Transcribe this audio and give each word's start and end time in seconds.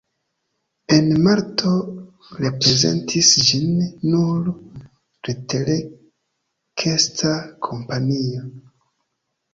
En 0.95 1.09
Malto 1.25 1.73
reprezentis 2.45 3.29
ĝin 3.49 3.75
nur 4.13 4.49
leterkesta 5.29 7.35
kompanio. 7.69 8.45